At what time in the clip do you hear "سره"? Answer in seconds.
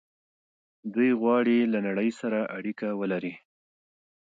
2.19-2.39